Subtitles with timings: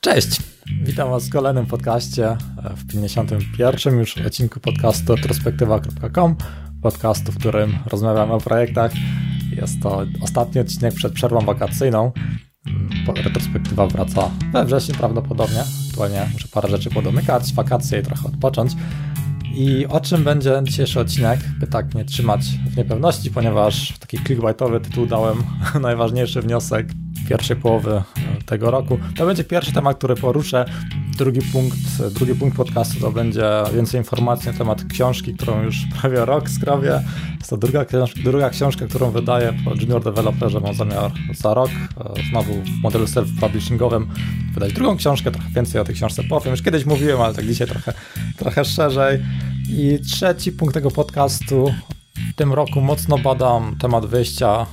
[0.00, 0.40] Cześć!
[0.82, 2.36] Witam Was w kolejnym podcaście,
[2.76, 3.98] w 51.
[3.98, 6.36] już odcinku podcastu retrospektywa.com,
[6.82, 8.92] podcastu, w którym rozmawiamy o projektach.
[9.56, 12.12] Jest to ostatni odcinek przed przerwą wakacyjną.
[13.24, 15.64] Retrospektywa wraca we wrześniu prawdopodobnie.
[15.88, 18.72] Aktualnie muszę parę rzeczy podomykać, wakacje i trochę odpocząć.
[19.54, 21.40] I o czym będzie dzisiejszy odcinek?
[21.60, 25.36] By tak nie trzymać w niepewności, ponieważ taki clickbaitowy tytuł dałem
[25.80, 26.88] najważniejszy wniosek
[27.28, 28.02] pierwszej połowy e,
[28.46, 28.98] tego roku.
[29.16, 30.64] To będzie pierwszy temat, który poruszę.
[31.18, 31.76] Drugi punkt,
[32.14, 33.44] drugi punkt podcastu to będzie
[33.74, 37.02] więcej informacji na temat książki, którą już prawie rok skrobię.
[37.38, 37.86] Jest to druga,
[38.24, 40.60] druga książka, którą wydaję po Junior Developerze.
[40.60, 44.06] Mam zamiar za rok e, znowu w modelu self-publishingowym
[44.54, 45.30] wydać drugą książkę.
[45.30, 46.50] Trochę więcej o tej książce powiem.
[46.50, 47.92] Już kiedyś mówiłem, ale tak dzisiaj trochę,
[48.36, 49.20] trochę szerzej.
[49.68, 51.74] I trzeci punkt tego podcastu
[52.36, 54.66] tym roku mocno badam temat wyjścia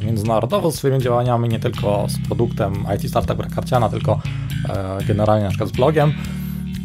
[0.00, 4.20] e, międzynarodowo swoimi działaniami, nie tylko z produktem IT Startup Karciana, tylko
[4.68, 6.12] e, generalnie na przykład z blogiem.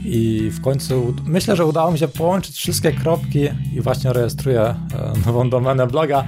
[0.05, 3.39] I w końcu myślę, że udało mi się połączyć wszystkie kropki
[3.73, 4.75] i właśnie rejestruję e,
[5.25, 6.23] nową domenę bloga.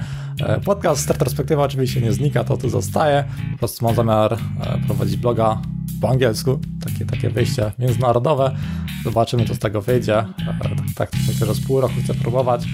[0.64, 3.24] Podcast Start Perspektywa oczywiście nie znika, to tu zostaje.
[3.52, 4.38] Po prostu mam zamiar
[4.86, 5.62] prowadzić bloga
[6.00, 8.56] po angielsku, takie, takie wyjście międzynarodowe.
[9.04, 10.24] Zobaczymy, co z tego wyjdzie.
[10.46, 12.66] Tak, tak myślę, że z pół roku chcę próbować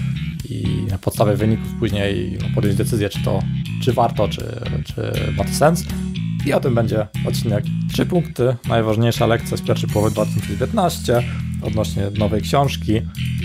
[0.49, 3.39] i na podstawie wyników później no, podjąć decyzję, czy to,
[3.83, 5.83] czy warto, czy, czy ma to sens.
[6.45, 7.63] I o tym będzie odcinek.
[7.93, 11.23] Trzy punkty, najważniejsza lekcja z pierwszej połowy 2019
[11.61, 13.01] odnośnie nowej książki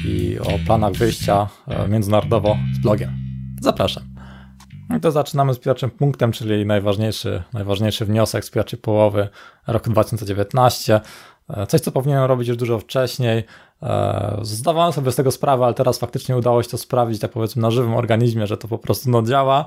[0.07, 3.11] i o planach wyjścia e, międzynarodowo z blogiem.
[3.61, 4.03] Zapraszam.
[4.97, 9.29] I to zaczynamy z pierwszym punktem, czyli najważniejszy, najważniejszy wniosek z pierwszej połowy
[9.67, 11.01] roku 2019.
[11.57, 13.45] E, coś, co powinienem robić już dużo wcześniej.
[13.83, 17.63] E, zdawałem sobie z tego sprawę, ale teraz faktycznie udało się to sprawdzić, tak powiedzmy,
[17.63, 19.67] na żywym organizmie, że to po prostu no, działa.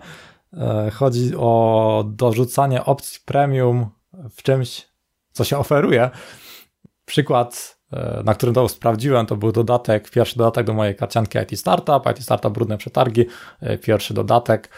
[0.53, 3.89] E, chodzi o dorzucanie opcji premium
[4.29, 4.87] w czymś,
[5.31, 6.09] co się oferuje.
[7.05, 7.77] Przykład,
[8.23, 12.23] na którym to sprawdziłem, to był dodatek, pierwszy dodatek do mojej karcianki IT Startup, IT
[12.23, 13.25] Startup Brudne Przetargi,
[13.81, 14.69] pierwszy dodatek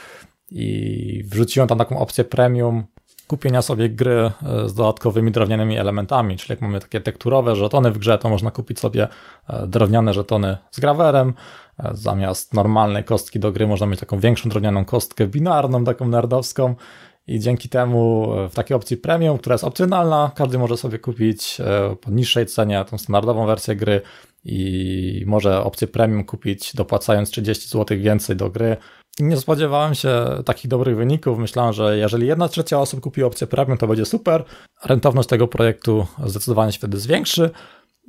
[0.52, 2.84] i wrzuciłem tam taką opcję premium
[3.28, 7.98] kupienia sobie gry e, z dodatkowymi drewnianymi elementami, czyli jak mamy takie tekturowe żetony w
[7.98, 9.08] grze, to można kupić sobie
[9.50, 11.34] e, drewniane żetony z grawerem,
[11.80, 16.76] e, zamiast normalnej kostki do gry można mieć taką większą drewnianą kostkę binarną, taką nerdowską.
[17.28, 21.58] I dzięki temu w takiej opcji premium, która jest opcjonalna, każdy może sobie kupić
[22.02, 24.02] po niższej cenie tą standardową wersję gry
[24.46, 28.78] i może opcję premium kupić dopłacając 30 zł więcej do gry,
[29.20, 31.40] nie spodziewałem się takich dobrych wyników.
[31.40, 34.44] Myślałem, że jeżeli jedna trzecia osób kupi opcję premium, to będzie super.
[34.86, 37.50] Rentowność tego projektu zdecydowanie się wtedy zwiększy.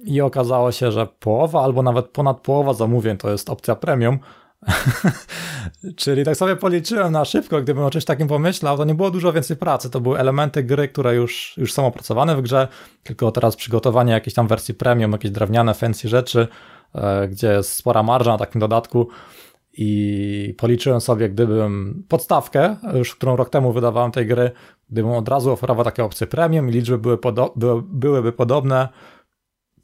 [0.04, 4.18] I okazało się, że połowa albo nawet ponad połowa zamówień to jest opcja premium.
[5.96, 9.32] Czyli tak sobie policzyłem na szybko, gdybym o czymś takim pomyślał, to nie było dużo
[9.32, 9.90] więcej pracy.
[9.90, 12.68] To były elementy gry, które już, już są opracowane w grze,
[13.02, 16.48] tylko teraz przygotowanie jakiejś tam wersji premium, jakieś drewniane, fancy rzeczy,
[16.94, 19.08] e, gdzie jest spora marża na takim dodatku
[19.76, 24.50] i policzyłem sobie, gdybym podstawkę, już którą rok temu wydawałem tej gry,
[24.90, 28.88] gdybym od razu oferował takie opcje premium i liczby były podo były, byłyby podobne,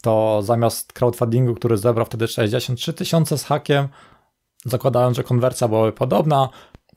[0.02, 3.88] to zamiast crowdfundingu, który zebrał wtedy 63 tysiące z hakiem,
[4.64, 6.48] zakładając, że konwersja byłaby podobna,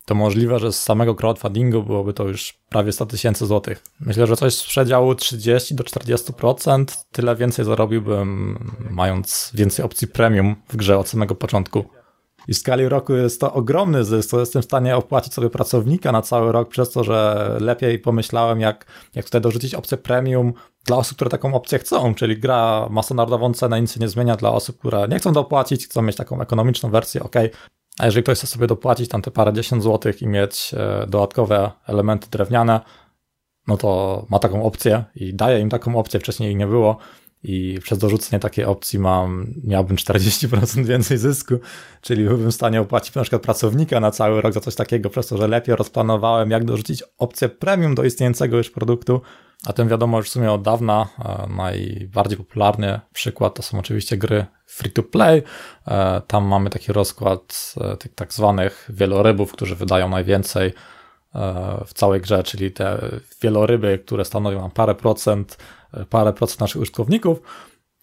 [0.05, 3.83] to możliwe, że z samego crowdfundingu byłoby to już prawie 100 tysięcy złotych.
[3.99, 10.55] Myślę, że coś z przedziału 30 do 40%, tyle więcej zarobiłbym, mając więcej opcji premium
[10.69, 11.85] w grze od samego początku.
[12.47, 16.11] I w skali roku jest to ogromny zysk, to jestem w stanie opłacić sobie pracownika
[16.11, 18.85] na cały rok, przez to, że lepiej pomyślałem, jak,
[19.15, 20.53] jak tutaj dorzucić opcję premium
[20.85, 24.35] dla osób, które taką opcję chcą, czyli gra ma standardową cenę, nic się nie zmienia
[24.35, 27.35] dla osób, które nie chcą dopłacić, chcą mieć taką ekonomiczną wersję, ok.
[27.99, 31.71] A jeżeli ktoś chce sobie dopłacić tam te parę dziesiąt złotych i mieć e, dodatkowe
[31.87, 32.79] elementy drewniane,
[33.67, 36.97] no to ma taką opcję i daje im taką opcję, wcześniej jej nie było,
[37.47, 41.59] i przez dorzucenie takiej opcji mam, miałbym 40% więcej zysku,
[42.01, 45.27] czyli byłbym w stanie opłacić na przykład pracownika na cały rok za coś takiego, przez
[45.27, 49.21] to, że lepiej rozplanowałem, jak dorzucić opcję premium do istniejącego już produktu,
[49.65, 51.07] a tym wiadomo już w sumie od dawna.
[51.57, 55.43] Najbardziej popularny przykład to są oczywiście gry free to play.
[55.87, 60.73] E, tam mamy taki rozkład e, tych tak zwanych wielorybów, którzy wydają najwięcej e,
[61.85, 62.99] w całej grze, czyli te
[63.41, 65.57] wieloryby, które stanowią parę procent
[66.09, 67.39] parę procent naszych użytkowników,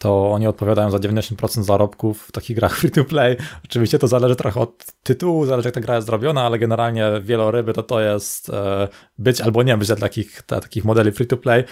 [0.03, 3.37] to oni odpowiadają za 90% zarobków w takich grach free-to-play.
[3.65, 7.73] Oczywiście to zależy trochę od tytułu, zależy jak ta gra jest zrobiona, ale generalnie wieloryby
[7.73, 8.89] to to jest e,
[9.19, 11.65] być albo nie być dla takich, dla takich modeli free-to-play.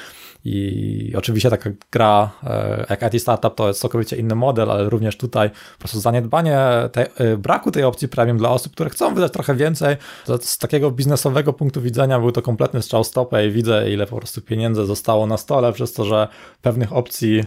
[0.45, 5.17] I oczywiście taka gra e, jak IT Startup to jest całkowicie inny model, ale również
[5.17, 9.55] tutaj po prostu zaniedbanie e, braku tej opcji premium dla osób, które chcą wydać trochę
[9.55, 9.97] więcej.
[10.41, 14.43] Z takiego biznesowego punktu widzenia był to kompletny strzał stopę i widzę ile po prostu
[14.43, 16.29] pieniędzy zostało na stole przez to, że
[16.63, 17.45] pewnych opcji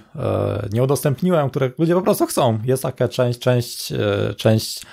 [0.74, 2.60] nie udostępniłem, które ludzie po prostu chcą.
[2.64, 3.94] Jest taka część, część,
[4.38, 4.86] część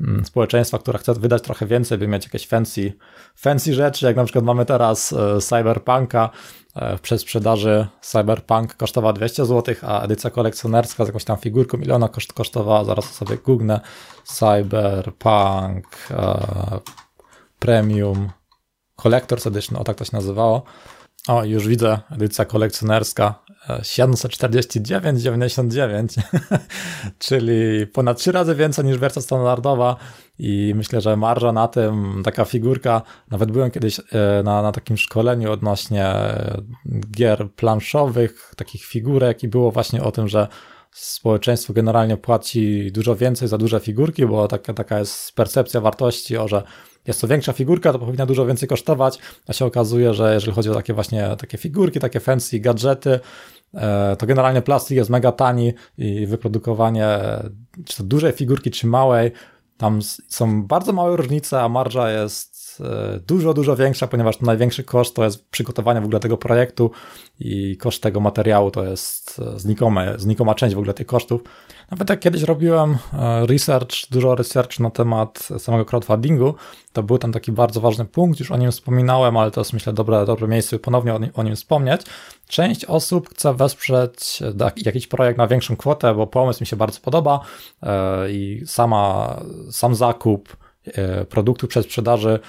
[0.00, 2.92] mm, społeczeństwa, która chce wydać trochę więcej, by mieć jakieś fancy,
[3.36, 6.30] fancy rzeczy, jak na przykład mamy teraz Cyberpunka,
[6.76, 12.08] E, przez sprzedaży Cyberpunk kosztowała 200 zł, a edycja kolekcjonerska z jakąś tam figurką miliona
[12.08, 13.80] koszt, kosztowała, zaraz sobie goognę,
[14.24, 16.80] Cyberpunk e,
[17.58, 18.30] Premium
[18.98, 20.62] Collector's Edition, o tak to się nazywało.
[21.28, 23.34] O, już widzę, edycja kolekcjonerska
[23.68, 26.20] 749,99,
[27.18, 29.96] czyli ponad 3 razy więcej niż wersja standardowa
[30.38, 34.02] i myślę, że marża na tym, taka figurka, nawet byłem kiedyś e,
[34.44, 36.14] na, na takim szkoleniu odnośnie
[37.10, 40.48] gier planszowych, takich figurek i było właśnie o tym, że
[40.92, 46.48] społeczeństwo generalnie płaci dużo więcej za duże figurki, bo taka, taka jest percepcja wartości, o
[46.48, 46.62] że
[47.06, 49.18] jest to większa figurka, to powinna dużo więcej kosztować,
[49.48, 53.20] a się okazuje, że jeżeli chodzi o takie właśnie takie figurki, takie fancy gadżety,
[53.74, 57.18] e, to generalnie plastik jest mega tani i wyprodukowanie
[57.84, 59.32] czy to dużej figurki, czy małej,
[59.76, 65.16] tam są bardzo małe różnice, a marża jest E, dużo, dużo większa, ponieważ największy koszt
[65.16, 66.90] to jest przygotowanie w ogóle tego projektu
[67.40, 71.40] i koszt tego materiału to jest e, znikome, znikoma część w ogóle tych kosztów.
[71.90, 76.54] Nawet jak kiedyś robiłem e, research, dużo research na temat samego crowdfundingu,
[76.92, 79.92] to był tam taki bardzo ważny punkt, już o nim wspominałem, ale to jest myślę
[79.92, 82.00] dobre, dobre miejsce, by ponownie o nim, o nim wspomnieć.
[82.48, 84.42] Część osób chce wesprzeć
[84.84, 87.40] jakiś projekt na większą kwotę, bo pomysł mi się bardzo podoba
[88.28, 89.36] i sama,
[89.70, 90.56] sam zakup
[91.28, 92.40] produktu przez sprzedaży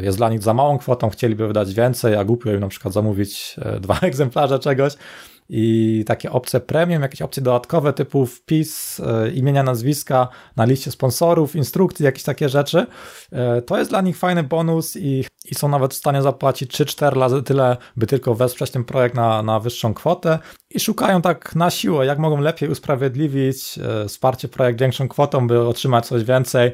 [0.00, 3.56] jest dla nich za małą kwotą, chcieliby wydać więcej, a głupio im na przykład zamówić
[3.62, 4.94] e, dwa egzemplarze czegoś.
[5.52, 11.56] I takie opcje premium, jakieś opcje dodatkowe typu wpis e, imienia, nazwiska na liście sponsorów,
[11.56, 12.86] instrukcji, jakieś takie rzeczy.
[13.66, 17.42] To jest dla nich fajny bonus i, i są nawet w stanie zapłacić 3-4 razy
[17.42, 20.38] tyle, by tylko wesprzeć ten projekt na, na wyższą kwotę.
[20.70, 23.78] I szukają tak na siłę, jak mogą lepiej usprawiedliwić
[24.08, 26.72] wsparcie projekt większą kwotą, by otrzymać coś więcej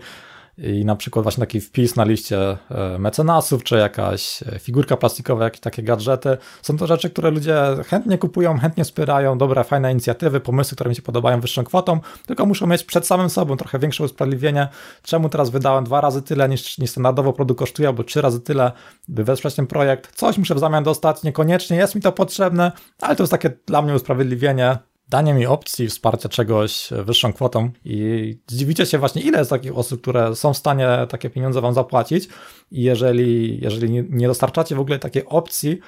[0.59, 5.45] i na przykład właśnie taki wpis na liście e, mecenasów, czy jakaś e, figurka plastikowa,
[5.45, 6.37] jakieś takie gadżety.
[6.63, 7.57] Są to rzeczy, które ludzie
[7.87, 12.47] chętnie kupują, chętnie wspierają, dobre, fajne inicjatywy, pomysły, które mi się podobają wyższą kwotą, tylko
[12.47, 14.69] muszą mieć przed samym sobą trochę większe usprawiedliwienie,
[15.03, 18.73] czemu teraz wydałem dwa razy tyle niż, niż standardowo produkt kosztuje, albo trzy razy tyle,
[19.09, 20.17] by wesprzeć ten projekt.
[20.17, 23.83] Coś muszę w zamian dostać, niekoniecznie jest mi to potrzebne, ale to jest takie dla
[23.83, 29.51] mnie usprawiedliwienie, danie mi opcji wsparcia czegoś wyższą kwotą i zdziwicie się właśnie, ile jest
[29.51, 32.29] takich osób, które są w stanie takie pieniądze wam zapłacić
[32.71, 35.79] i jeżeli, jeżeli nie dostarczacie w ogóle takiej opcji,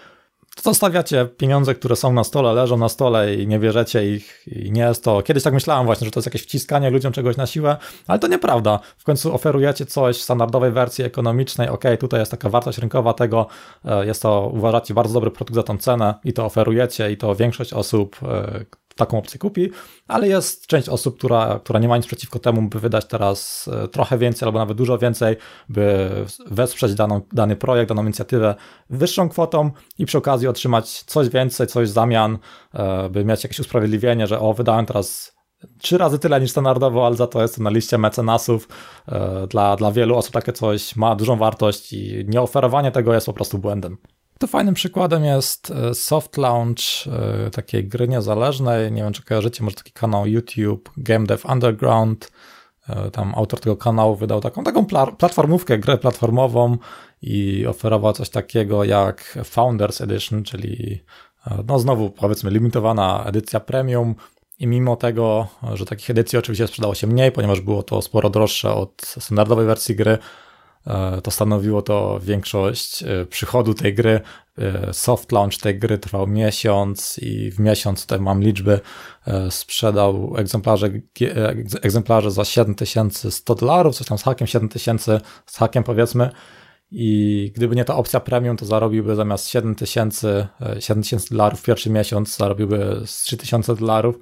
[0.56, 4.72] to zostawiacie pieniądze, które są na stole, leżą na stole i nie bierzecie ich i
[4.72, 7.46] nie jest to, kiedyś tak myślałem właśnie, że to jest jakieś wciskanie ludziom czegoś na
[7.46, 7.76] siłę,
[8.06, 8.80] ale to nieprawda.
[8.98, 13.46] W końcu oferujecie coś w standardowej wersji ekonomicznej, ok, tutaj jest taka wartość rynkowa tego,
[13.84, 17.34] e, jest to, uważacie, bardzo dobry produkt za tą cenę i to oferujecie i to
[17.34, 18.64] większość osób, e,
[18.98, 19.70] taką opcję kupi,
[20.08, 23.88] ale jest część osób, która, która nie ma nic przeciwko temu, by wydać teraz e,
[23.88, 25.36] trochę więcej albo nawet dużo więcej,
[25.68, 26.10] by
[26.46, 28.54] wesprzeć daną, dany projekt, daną inicjatywę
[28.90, 32.38] wyższą kwotą i przy okazji otrzymać coś więcej, coś w zamian,
[32.74, 35.38] e, by mieć jakieś usprawiedliwienie, że o, wydałem teraz
[35.78, 38.68] trzy razy tyle niż standardowo, ale za to jest na liście mecenasów.
[39.08, 43.32] E, dla, dla wielu osób takie coś ma dużą wartość i nieoferowanie tego jest po
[43.32, 43.96] prostu błędem.
[44.38, 48.92] To fajnym przykładem jest e, soft launch e, takiej gry niezależnej.
[48.92, 52.32] Nie wiem, czy kojarzycie, może taki kanał YouTube Game Dev Underground.
[52.88, 54.86] E, tam autor tego kanału wydał taką, taką
[55.18, 56.76] platformówkę, grę platformową
[57.22, 61.04] i oferował coś takiego jak Founders Edition, czyli
[61.66, 64.14] no znowu powiedzmy limitowana edycja premium,
[64.58, 68.74] i mimo tego, że takich edycji oczywiście sprzedało się mniej, ponieważ było to sporo droższe
[68.74, 70.18] od standardowej wersji gry,
[71.22, 74.20] to stanowiło to większość e, przychodu tej gry.
[74.58, 78.80] E, soft launch tej gry trwał miesiąc i w miesiąc, tutaj mam liczby,
[79.50, 80.90] sprzedał egzemplarze,
[81.82, 86.30] egzemplarze za 7100 dolarów, coś tam z hakiem, 7000 z hakiem powiedzmy.
[86.90, 90.48] I gdyby nie ta opcja premium, to zarobiłby zamiast 7000
[90.80, 94.18] 7000 dolarów w pierwszy miesiąc, zarobiłby z 3000 dolarów.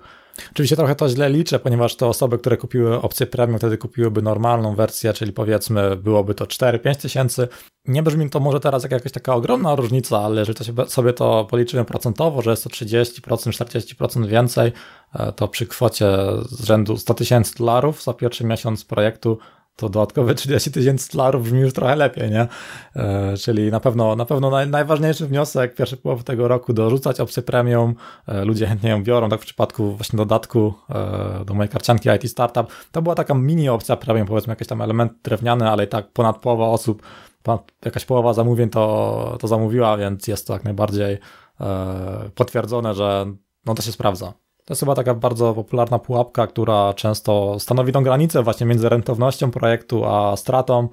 [0.51, 4.75] Oczywiście trochę to źle liczę, ponieważ te osoby, które kupiły opcję premium, wtedy kupiłyby normalną
[4.75, 7.49] wersję, czyli powiedzmy byłoby to 4-5 tysięcy.
[7.85, 11.47] Nie brzmi to może teraz jak jakaś taka ogromna różnica, ale jeżeli to sobie to
[11.51, 14.73] policzymy procentowo, że jest to 30%, 40% więcej,
[15.15, 16.07] e, to przy kwocie
[16.51, 19.39] z rzędu 100 tysięcy dolarów za pierwszy miesiąc projektu
[19.77, 22.49] to dodatkowe 30 tysięcy dolarów brzmi już trochę lepiej, nie?
[22.97, 27.43] E, czyli na pewno, na pewno naj, najważniejszy wniosek pierwszy połowy tego roku dorzucać opcję
[27.43, 27.95] premium.
[28.29, 32.31] E, ludzie chętnie ją biorą, tak w przypadku właśnie dodatku e, do mojej karcianki IT
[32.31, 32.67] Startup.
[32.93, 36.39] To była taka mini opcja premium, powiedzmy jakiś tam element drewniany, ale i tak ponad
[36.39, 37.03] połowa osób,
[37.43, 41.19] ponad jakaś połowa zamówień to, to zamówiła, więc jest to jak najbardziej
[41.61, 43.27] e, potwierdzone, że
[43.67, 44.46] no to się sprawdza.
[44.67, 49.51] To jest chyba taka bardzo popularna pułapka, która często stanowi tą granicę właśnie między rentownością
[49.51, 50.89] projektu a stratą.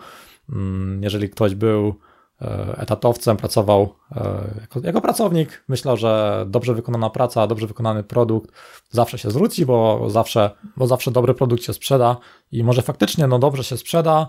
[0.49, 1.95] Mm, jeżeli ktoś był
[2.41, 8.51] e, etatowcem, pracował e, jako, jako, pracownik, myślę, że dobrze wykonana praca, dobrze wykonany produkt
[8.89, 12.17] zawsze się zwróci, bo zawsze, bo zawsze dobry produkt się sprzeda
[12.51, 14.27] i może faktycznie no dobrze się sprzeda.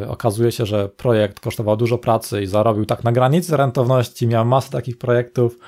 [0.00, 4.44] Yy, okazuje się, że projekt kosztował dużo pracy i zarobił tak na granicy rentowności, miał
[4.44, 5.58] masę takich projektów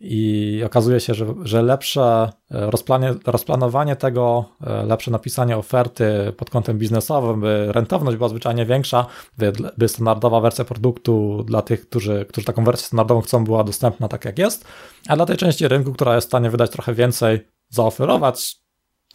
[0.00, 6.50] i okazuje się, że, że lepsze e, rozplanie, rozplanowanie tego, e, lepsze napisanie oferty pod
[6.50, 9.06] kątem biznesowym, by rentowność była zwyczajnie większa,
[9.38, 14.08] by, by standardowa wersja produktu dla tych, którzy, którzy taką wersję standardową chcą, była dostępna
[14.08, 14.64] tak jak jest,
[15.08, 18.65] a dla tej części rynku, która jest w stanie wydać trochę więcej, zaoferować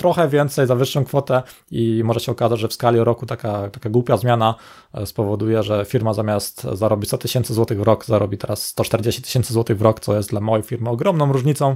[0.01, 3.89] trochę więcej za wyższą kwotę i może się okazać, że w skali roku taka, taka
[3.89, 4.55] głupia zmiana
[4.93, 9.53] e, spowoduje, że firma zamiast zarobić 100 tysięcy złotych w rok, zarobi teraz 140 tysięcy
[9.53, 11.75] złotych w rok, co jest dla mojej firmy ogromną różnicą.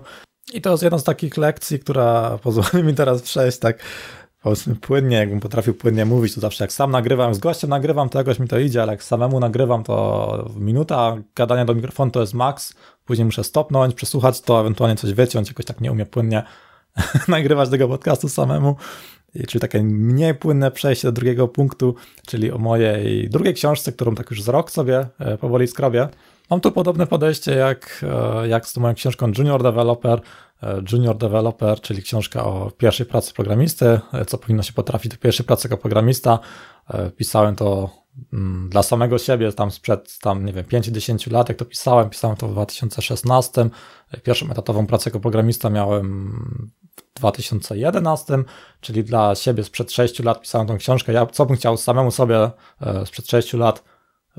[0.54, 3.80] I to jest jedna z takich lekcji, która pozwoli mi teraz przejść tak
[4.46, 8.18] powiedzmy płynnie, jakbym potrafił płynnie mówić, to zawsze jak sam nagrywam, z gościem nagrywam, to
[8.18, 12.34] jakoś mi to idzie, ale jak samemu nagrywam, to minuta gadania do mikrofonu to jest
[12.34, 12.74] maks,
[13.06, 16.44] później muszę stopnąć, przesłuchać to, ewentualnie coś wyciąć, jakoś tak nie umie płynnie
[17.28, 18.76] nagrywać tego podcastu samemu.
[19.48, 21.96] Czyli takie mniej płynne przejście do drugiego punktu,
[22.28, 26.08] czyli o mojej drugiej książce, którą tak już z rok sobie e, powoli skrobię.
[26.50, 28.06] Mam tu podobne podejście jak,
[28.44, 30.22] e, jak z tą moją książką Junior Developer.
[30.64, 35.46] E, Junior Developer, czyli książka o pierwszej pracy programisty, co powinno się potrafić do pierwszej
[35.46, 36.40] pracy jako programista.
[37.18, 37.90] Pisałem to
[38.34, 42.38] mm, dla samego siebie, tam sprzed, tam nie wiem, 5-10 lat, jak to pisałem, pisałem
[42.38, 43.70] to w 2016.
[44.24, 46.72] Pierwszą etatową pracę jako programista miałem
[47.16, 48.38] w 2011,
[48.82, 51.14] czyli dla siebie sprzed 6 lat pisałem tą książkę.
[51.14, 52.50] Ja co bym chciał samemu sobie
[52.82, 53.84] e, sprzed 6 lat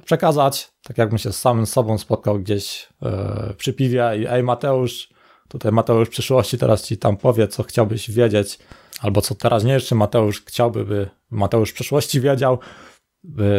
[0.05, 5.09] przekazać, tak jakbym się z samym sobą spotkał gdzieś e, przy piwie i ej Mateusz,
[5.49, 8.59] tutaj Mateusz przyszłości teraz ci tam powie, co chciałbyś wiedzieć,
[9.01, 12.59] albo co teraźniejszy Mateusz chciałby, by Mateusz w przyszłości wiedział,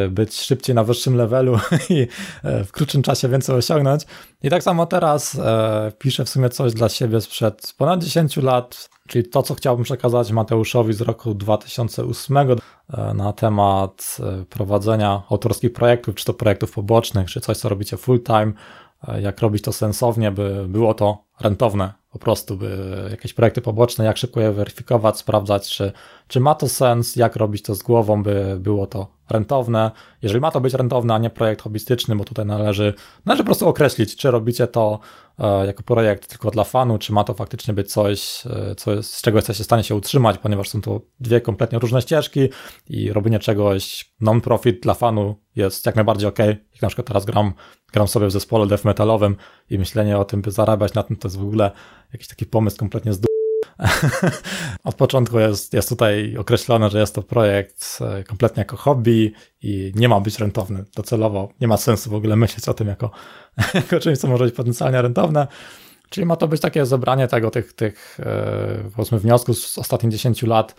[0.09, 1.59] być szybciej na wyższym levelu
[1.89, 2.07] i
[2.43, 4.03] e, w krótszym czasie więcej osiągnąć.
[4.43, 8.89] I tak samo teraz e, piszę w sumie coś dla siebie sprzed ponad 10 lat,
[9.07, 14.17] czyli to, co chciałbym przekazać Mateuszowi z roku 2008 e, na temat
[14.49, 18.53] prowadzenia autorskich projektów, czy to projektów pobocznych, czy coś, co robicie full time,
[19.21, 24.17] jak robić to sensownie, by było to rentowne po prostu, by jakieś projekty poboczne, jak
[24.17, 25.91] szybko je weryfikować, sprawdzać, czy,
[26.27, 29.91] czy ma to sens, jak robić to z głową, by było to rentowne.
[30.21, 32.93] Jeżeli ma to być rentowne, a nie projekt hobbystyczny, bo tutaj należy,
[33.25, 34.99] należy po prostu określić, czy robicie to
[35.39, 39.21] e, jako projekt tylko dla fanu, czy ma to faktycznie być coś, e, co, z
[39.21, 42.49] czego jesteście w stanie się utrzymać, ponieważ są to dwie kompletnie różne ścieżki
[42.89, 46.39] i robienie czegoś non-profit dla fanu jest jak najbardziej ok.
[46.39, 47.53] Jak na przykład teraz gram,
[47.93, 49.35] gram sobie w zespole death metalowym
[49.69, 51.71] i myślenie o tym, by zarabiać na tym, to jest w ogóle
[52.13, 53.26] jakiś taki pomysł kompletnie z
[54.83, 59.91] Od początku jest, jest tutaj określone, że jest to projekt e, kompletnie jako hobby i
[59.95, 61.49] nie ma być rentowny docelowo.
[61.61, 63.11] Nie ma sensu w ogóle myśleć o tym jako,
[63.73, 65.47] jako czymś, co może być potencjalnie rentowne.
[66.09, 70.43] Czyli ma to być takie zebranie tego, tych, tych e, powiedzmy wniosków z ostatnich 10
[70.43, 70.75] lat,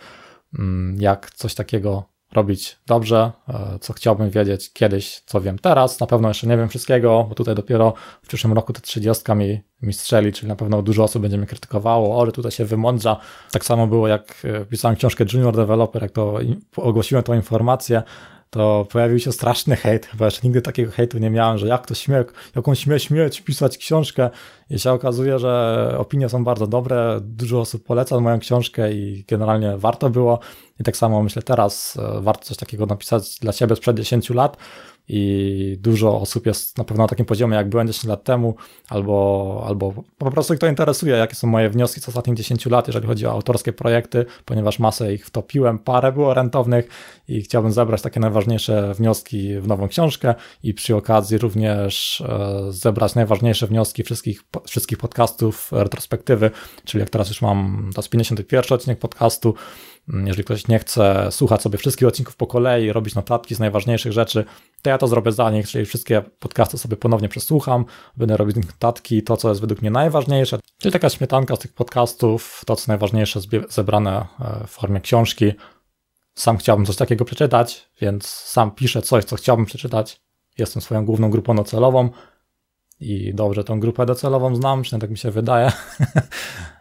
[0.59, 5.99] mm, jak coś takiego robić dobrze, e, co chciałbym wiedzieć kiedyś, co wiem teraz.
[5.99, 9.61] Na pewno jeszcze nie wiem wszystkiego, bo tutaj dopiero w przyszłym roku te 30 mi,
[9.81, 13.17] mi strzeli, czyli na pewno dużo osób będzie mnie krytykowało, że tutaj się wymądrza.
[13.51, 16.39] Tak samo było, jak e, pisałem książkę Junior Developer, jak to
[16.75, 18.03] ogłosiłem tą informację,
[18.49, 20.05] to pojawił się straszny hejt.
[20.05, 22.23] Chyba jeszcze nigdy takiego hejtu nie miałem, że jak to śmie,
[22.55, 24.29] jaką śmie śmieć pisać książkę.
[24.69, 29.77] I się okazuje, że opinie są bardzo dobre, dużo osób poleca moją książkę i generalnie
[29.77, 30.39] warto było.
[30.79, 34.57] I tak samo myślę teraz, e, warto coś takiego napisać dla siebie sprzed 10 lat.
[35.09, 38.55] I dużo osób jest na pewno na takim poziomie, jak byłem 10 lat temu,
[38.89, 43.07] albo, albo po prostu kto interesuje, jakie są moje wnioski z ostatnich 10 lat, jeżeli
[43.07, 46.87] chodzi o autorskie projekty, ponieważ masę ich wtopiłem, parę było rentownych
[47.27, 53.15] i chciałbym zebrać takie najważniejsze wnioski w nową książkę i przy okazji również e, zebrać
[53.15, 56.51] najważniejsze wnioski wszystkich, wszystkich podcastów retrospektywy,
[56.85, 59.53] czyli jak teraz już mam, to jest 51 odcinek podcastu,
[60.13, 64.45] jeżeli ktoś nie chce słuchać sobie wszystkich odcinków po kolei, robić notatki z najważniejszych rzeczy,
[64.81, 67.85] to ja to zrobię za nich, czyli wszystkie podcasty sobie ponownie przesłucham,
[68.17, 72.61] będę robić notatki, to co jest według mnie najważniejsze, czyli taka śmietanka z tych podcastów,
[72.65, 73.39] to co najważniejsze
[73.69, 75.53] zebrane e, w formie książki.
[76.35, 80.21] Sam chciałbym coś takiego przeczytać, więc sam piszę coś, co chciałbym przeczytać.
[80.57, 82.09] Jestem swoją główną grupą docelową
[82.99, 85.71] i dobrze tą grupę docelową znam, przynajmniej tak mi się wydaje.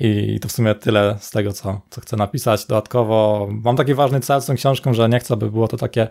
[0.00, 2.66] I to w sumie tyle z tego, co, co chcę napisać.
[2.66, 6.08] Dodatkowo mam taki ważny cel z tą książką, że nie chcę, by było to takie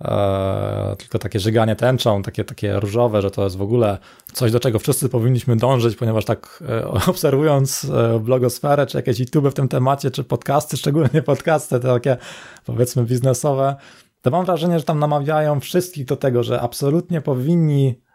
[0.00, 3.98] e, tylko takie żyganie tęczą, takie, takie różowe, że to jest w ogóle
[4.32, 9.48] coś, do czego wszyscy powinniśmy dążyć, ponieważ tak e, obserwując e, blogosferę, czy jakieś YouTube
[9.48, 12.16] w tym temacie, czy podcasty, szczególnie podcasty, te takie
[12.64, 13.76] powiedzmy biznesowe,
[14.22, 18.05] to mam wrażenie, że tam namawiają wszystkich do tego, że absolutnie powinni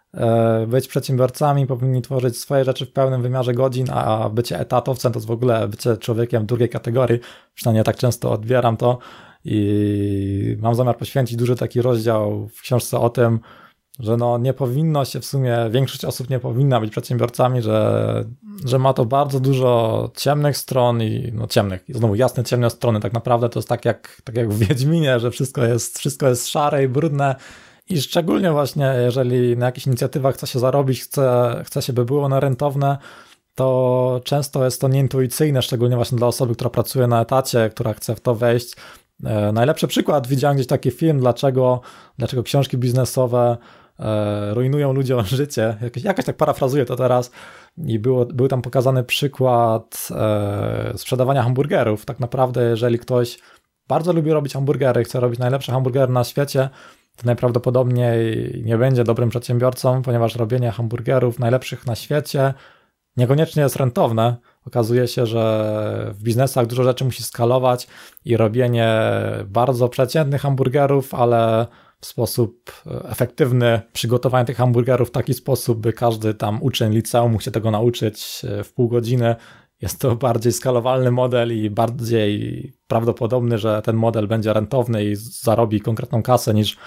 [0.67, 5.27] być przedsiębiorcami, powinni tworzyć swoje rzeczy w pełnym wymiarze godzin, a bycie etatowcem to jest
[5.27, 7.19] w ogóle bycie człowiekiem drugiej kategorii.
[7.53, 8.97] Przynajmniej tak często odbieram to
[9.45, 13.39] i mam zamiar poświęcić duży taki rozdział w książce o tym,
[13.99, 18.25] że no nie powinno się w sumie, większość osób nie powinna być przedsiębiorcami, że,
[18.65, 22.99] że ma to bardzo dużo ciemnych stron i no ciemnych, i znowu jasne ciemne strony,
[22.99, 26.47] tak naprawdę to jest tak jak, tak jak w Wiedźminie, że wszystko jest, wszystko jest
[26.47, 27.35] szare i brudne,
[27.91, 32.24] i szczególnie właśnie, jeżeli na jakichś inicjatywach chce się zarobić, chce, chce się, by było
[32.24, 32.98] one rentowne,
[33.55, 38.15] to często jest to nieintuicyjne, szczególnie właśnie dla osoby, która pracuje na etacie, która chce
[38.15, 38.75] w to wejść.
[39.25, 41.81] E, najlepszy przykład, widziałem gdzieś taki film, dlaczego,
[42.17, 43.57] dlaczego książki biznesowe
[44.00, 45.77] e, rujnują ludziom życie.
[45.81, 47.31] Jakoś, jakoś tak parafrazuję to teraz.
[47.77, 52.05] I było, był tam pokazany przykład e, sprzedawania hamburgerów.
[52.05, 53.39] Tak naprawdę, jeżeli ktoś
[53.88, 56.69] bardzo lubi robić hamburgery, chce robić najlepsze hamburgery na świecie,
[57.17, 62.53] to najprawdopodobniej nie będzie dobrym przedsiębiorcą, ponieważ robienie hamburgerów najlepszych na świecie
[63.17, 64.35] niekoniecznie jest rentowne.
[64.67, 67.87] Okazuje się, że w biznesach dużo rzeczy musi skalować
[68.25, 68.89] i robienie
[69.45, 71.67] bardzo przeciętnych hamburgerów, ale
[72.01, 77.43] w sposób efektywny przygotowanie tych hamburgerów w taki sposób, by każdy tam uczeń liceum mógł
[77.43, 79.35] się tego nauczyć w pół godziny.
[79.81, 85.81] Jest to bardziej skalowalny model i bardziej prawdopodobny, że ten model będzie rentowny i zarobi
[85.81, 86.77] konkretną kasę niż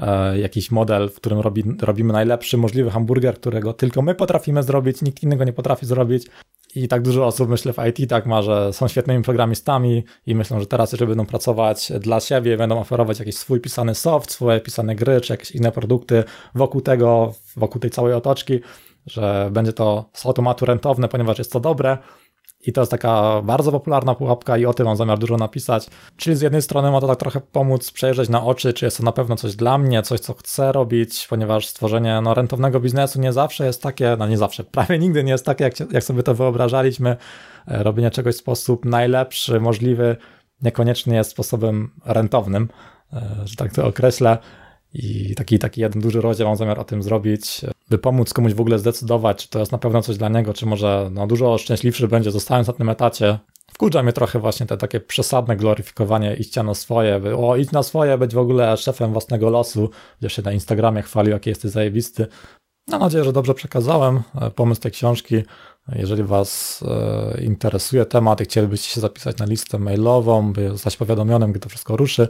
[0.00, 5.02] E, jakiś model, w którym robi, robimy najlepszy możliwy hamburger, którego tylko my potrafimy zrobić,
[5.02, 6.26] nikt innego nie potrafi zrobić.
[6.74, 10.60] I tak dużo osób, myślę, w IT tak ma, że są świetnymi programistami i myślą,
[10.60, 14.94] że teraz jeżeli będą pracować dla siebie, będą oferować jakiś swój pisany soft, swoje pisane
[14.94, 18.60] gry, czy jakieś inne produkty wokół tego, wokół tej całej otoczki,
[19.06, 21.98] że będzie to z automatu rentowne, ponieważ jest to dobre,
[22.66, 25.86] i to jest taka bardzo popularna pułapka i o tym mam zamiar dużo napisać.
[26.16, 29.02] Czyli z jednej strony ma to tak trochę pomóc przejrzeć na oczy, czy jest to
[29.02, 33.32] na pewno coś dla mnie, coś co chcę robić, ponieważ stworzenie no, rentownego biznesu nie
[33.32, 36.34] zawsze jest takie, no nie zawsze, prawie nigdy nie jest takie, jak, jak sobie to
[36.34, 37.16] wyobrażaliśmy.
[37.68, 40.16] E, robienie czegoś w sposób najlepszy, możliwy,
[40.62, 42.68] niekoniecznie jest sposobem rentownym,
[43.12, 44.38] e, że tak to określę.
[44.96, 48.60] I taki, taki jeden duży rozdział mam zamiar o tym zrobić, by pomóc komuś w
[48.60, 52.08] ogóle zdecydować, czy to jest na pewno coś dla niego, czy może no, dużo szczęśliwszy
[52.08, 53.38] będzie zostając na tym etacie.
[53.72, 57.82] Wkurza mnie trochę właśnie te takie przesadne gloryfikowanie iścia na swoje, by, o idź na
[57.82, 62.26] swoje, być w ogóle szefem własnego losu, gdzie się na Instagramie chwalił, jaki jesteś zajebisty.
[62.88, 65.42] Mam nadzieję, że dobrze przekazałem e, pomysł tej książki.
[65.92, 71.50] Jeżeli Was e, interesuje temat i chcielibyście się zapisać na listę mailową, by zostać powiadomionym,
[71.50, 72.28] gdy to wszystko ruszy,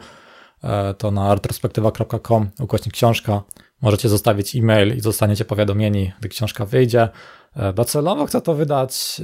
[0.98, 3.42] to na retrospektywa.com ukośnik książka.
[3.82, 7.08] Możecie zostawić e-mail i zostaniecie powiadomieni, gdy książka wyjdzie.
[7.56, 9.20] E, docelowo chcę to wydać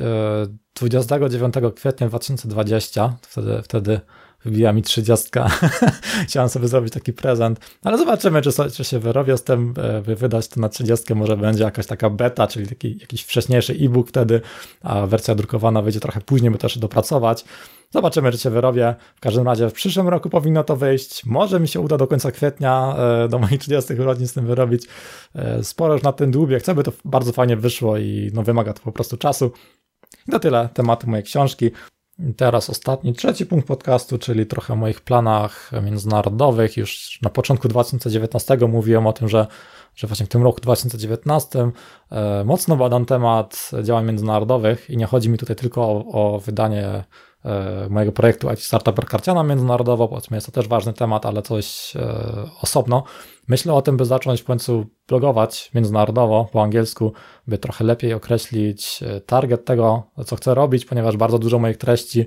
[0.74, 3.16] 29 e, kwietnia 2020.
[3.22, 4.00] Wtedy, wtedy
[4.44, 5.28] wybija mi 30.
[6.28, 9.74] Chciałem sobie zrobić taki prezent, ale zobaczymy, czy, czy się wyrobię z tym,
[10.06, 11.14] by wydać to na 30.
[11.14, 14.40] Może będzie jakaś taka beta, czyli taki jakiś wcześniejszy e-book wtedy,
[14.82, 17.44] a wersja drukowana wyjdzie trochę później, by też dopracować.
[17.90, 18.94] Zobaczymy, czy się wyrobię.
[19.16, 21.26] W każdym razie w przyszłym roku powinno to wyjść.
[21.26, 24.86] Może mi się uda do końca kwietnia, e, do moich 30 urodzin z tym wyrobić.
[25.34, 26.58] E, sporo już na tym dłubię.
[26.58, 29.52] Chcę, by to bardzo fajnie wyszło i no, wymaga to po prostu czasu.
[30.28, 31.70] I to tyle tematu mojej książki.
[32.36, 36.76] Teraz ostatni, trzeci punkt podcastu, czyli trochę o moich planach międzynarodowych.
[36.76, 39.46] Już na początku 2019 mówiłem o tym, że,
[39.96, 41.70] że właśnie w tym roku 2019
[42.10, 46.04] e, mocno badam temat działań międzynarodowych i nie chodzi mi tutaj tylko o,
[46.34, 47.04] o wydanie
[47.90, 52.00] mojego projektu IT Startup Karciana międzynarodowo, powiedzmy jest to też ważny temat, ale coś e,
[52.62, 53.02] osobno.
[53.48, 57.12] Myślę o tym, by zacząć w końcu blogować międzynarodowo po angielsku,
[57.46, 62.20] by trochę lepiej określić e, target tego, co chcę robić, ponieważ bardzo dużo moich treści
[62.20, 62.26] E,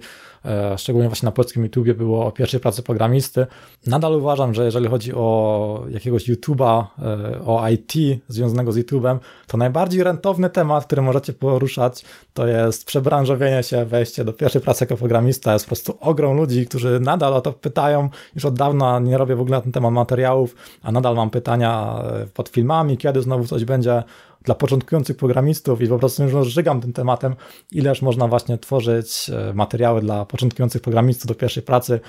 [0.77, 3.47] szczególnie właśnie na polskim YouTubie było o pierwszej pracy programisty.
[3.88, 7.93] Nadal uważam, że jeżeli chodzi o jakiegoś YouTuba, e, o IT
[8.27, 14.25] związanego z YouTubem, to najbardziej rentowny temat, który możecie poruszać, to jest przebranżowienie się, wejście
[14.25, 15.53] do pierwszej pracy jako programista.
[15.53, 18.10] Jest po prostu ogrom ludzi, którzy nadal o to pytają.
[18.36, 22.01] Już od dawna nie robię w ogóle na ten temat materiałów, a nadal mam pytania
[22.03, 24.03] e, pod filmami, kiedy znowu coś będzie
[24.43, 27.36] dla początkujących programistów i po prostu już żygam tym tematem,
[27.71, 31.99] ileż można właśnie tworzyć e, materiały dla początkujących programistów do pierwszej pracy.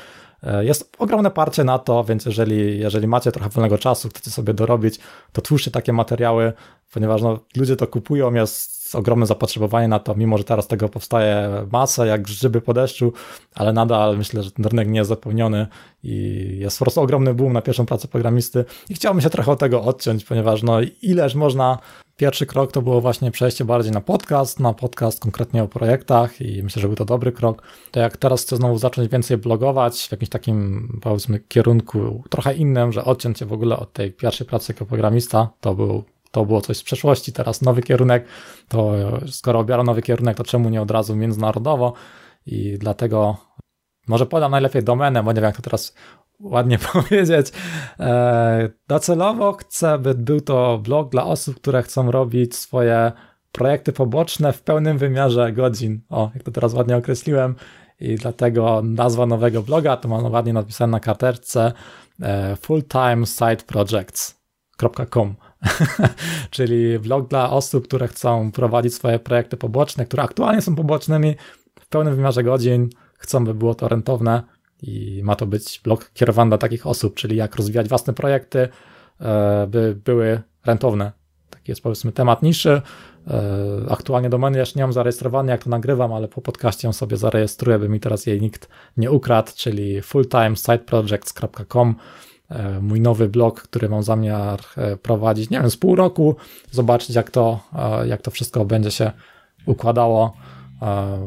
[0.43, 4.55] E, jest ogromne parcie na to, więc jeżeli, jeżeli macie trochę wolnego czasu, chcecie sobie
[4.55, 4.99] dorobić,
[5.33, 6.53] to twórzcie takie materiały,
[6.93, 11.67] ponieważ no, ludzie to kupują, jest ogromne zapotrzebowanie na to, mimo że teraz tego powstaje
[11.73, 13.13] masa, jak grzyby po deszczu,
[13.55, 15.67] ale nadal myślę, że ten rynek nie jest zapełniony
[16.03, 19.59] i jest po prostu ogromny boom na pierwszą pracę programisty i chciałbym się trochę od
[19.59, 21.79] tego odciąć, ponieważ no ileż można
[22.17, 26.63] Pierwszy krok to było właśnie przejście bardziej na podcast, na podcast konkretnie o projektach i
[26.63, 27.63] myślę, że był to dobry krok.
[27.91, 32.93] To jak teraz chcę znowu zacząć więcej blogować w jakimś takim powiedzmy kierunku trochę innym,
[32.93, 36.61] że odciąć się w ogóle od tej pierwszej pracy jako programista, to był to było
[36.61, 38.25] coś z przeszłości, teraz nowy kierunek,
[38.69, 38.93] to
[39.27, 41.93] skoro obiorę nowy kierunek, to czemu nie od razu międzynarodowo
[42.47, 43.37] i dlatego
[44.07, 45.95] może podam najlepiej domenę, bo nie wiem jak to teraz
[46.41, 47.53] ładnie powiedzieć.
[48.01, 53.13] E, docelowo chcę, by był to blog dla osób, które chcą robić swoje
[53.53, 56.01] projekty poboczne w pełnym wymiarze godzin.
[56.11, 57.55] O, jak to teraz ładnie określiłem.
[58.01, 61.73] I dlatego nazwa nowego bloga to mam ładnie napisane na karteczce
[62.23, 65.35] e, fulltimesideprojects.com
[66.51, 71.35] czyli blog dla osób, które chcą prowadzić swoje projekty poboczne, które aktualnie są pobocznymi
[71.81, 72.89] w pełnym wymiarze godzin,
[73.25, 74.43] chcą, by było to rentowne
[74.83, 78.69] i ma to być blog kierowany dla takich osób, czyli jak rozwijać własne projekty,
[79.21, 81.13] e, by były rentowne.
[81.51, 82.83] Taki jest powiedzmy temat niższy.
[83.29, 83.43] E,
[83.89, 87.79] aktualnie domeny jeszcze nie mam zarejestrowanej, jak to nagrywam, ale po podcaście ją sobie zarejestruję,
[87.79, 91.95] by mi teraz jej nikt nie ukradł, czyli fulltimesideprojects.com
[92.49, 94.61] e, mój nowy blog, który mam zamiar
[95.03, 96.37] prowadzić, nie wiem, z pół roku,
[96.71, 97.61] zobaczyć jak to,
[98.07, 99.13] jak to wszystko będzie się
[99.67, 100.37] układało.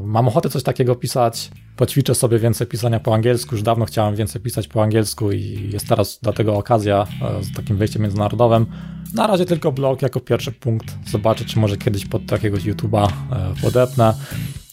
[0.03, 3.55] Mam ochotę coś takiego pisać, poćwiczę sobie więcej pisania po angielsku.
[3.55, 7.07] Już dawno chciałem więcej pisać po angielsku i jest teraz do tego okazja
[7.39, 8.65] e, z takim wejściem międzynarodowym.
[9.13, 10.85] Na razie tylko blog jako pierwszy punkt.
[11.09, 14.13] Zobaczę, czy może kiedyś pod jakiegoś YouTube'a e, podepnę.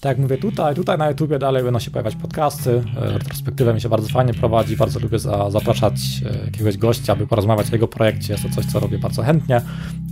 [0.04, 2.82] Tak jak mówię tutaj, tutaj na YouTubie dalej będą się pojawiać podcasty.
[2.96, 5.94] E, retrospektywę mi się bardzo fajnie prowadzi, bardzo lubię za, zapraszać
[6.44, 8.32] jakiegoś gościa, aby porozmawiać o jego projekcie.
[8.32, 9.60] Jest to coś, co robię bardzo chętnie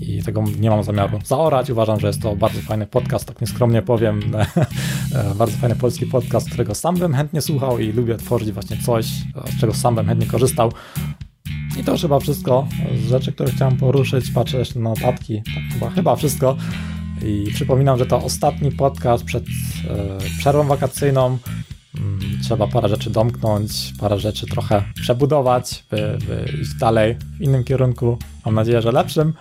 [0.01, 1.71] i tego nie mam zamiaru zaorać.
[1.71, 4.21] Uważam, że jest to bardzo fajny podcast, tak nieskromnie powiem.
[5.39, 9.07] bardzo fajny polski podcast, którego sam bym chętnie słuchał i lubię tworzyć właśnie coś,
[9.57, 10.73] z czego sam bym chętnie korzystał.
[11.81, 12.67] I to chyba wszystko
[13.05, 14.31] z rzeczy, które chciałem poruszyć.
[14.31, 16.57] Patrzę jeszcze na notatki, tak chyba, chyba wszystko.
[17.25, 21.39] I przypominam, że to ostatni podcast przed e, przerwą wakacyjną.
[21.99, 27.65] Mm, trzeba parę rzeczy domknąć, parę rzeczy trochę przebudować, by, by iść dalej w innym
[27.65, 28.19] kierunku.
[28.47, 29.33] Mam nadzieję, że lepszym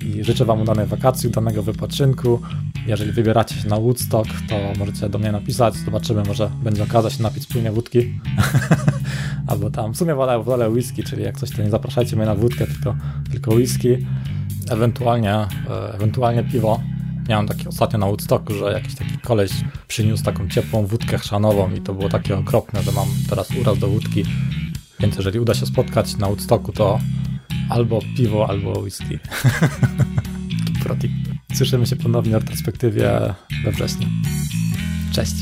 [0.00, 2.40] i życzę Wam udanej wakacji, udanego wypoczynku.
[2.86, 7.22] Jeżeli wybieracie się na Woodstock, to możecie do mnie napisać, zobaczymy, może będzie okazja się
[7.22, 8.20] napić wspólnie wódki.
[9.46, 12.34] Albo tam, w sumie wolę, wolę whisky, czyli jak coś to nie zapraszajcie mnie na
[12.34, 12.96] wódkę, tylko,
[13.30, 14.06] tylko whisky.
[14.70, 15.48] Ewentualnie, e,
[15.94, 16.80] ewentualnie piwo.
[17.28, 19.50] Miałem takie ostatnio na Woodstocku, że jakiś taki koleś
[19.88, 23.88] przyniósł taką ciepłą wódkę chrzanową i to było takie okropne, że mam teraz uraz do
[23.88, 24.24] wódki.
[25.00, 26.98] Więc jeżeli uda się spotkać na Woodstocku, to
[27.70, 29.18] albo piwo, albo whisky.
[30.84, 31.10] Protip.
[31.54, 33.34] Słyszymy się ponownie w retrospektywie
[33.64, 34.06] we wrześniu.
[35.12, 35.34] Cześć.